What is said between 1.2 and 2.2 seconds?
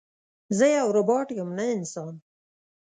یم نه انسان